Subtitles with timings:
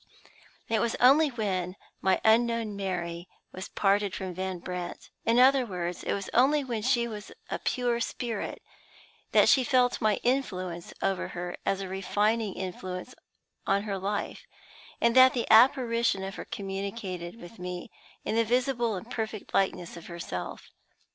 [0.67, 6.01] It was only when my unknown Mary was parted from Van Brandt in other words,
[6.03, 8.63] it was only when she was a pure spirit
[9.31, 13.13] that she felt my influence over her as a refining influence
[13.67, 14.47] on her life,
[14.99, 17.91] and that the apparition of her communicated with me
[18.25, 20.71] in the visible and perfect likeness of herself.